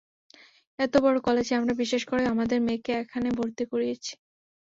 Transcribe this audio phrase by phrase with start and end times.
[0.79, 4.11] এত বড় কলেজে আমরা বিশ্বাস করে আমাদের মেয়েকে এখানে ভর্তি করিয়েছি।